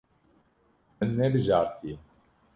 [0.99, 1.97] Min nebijartiye.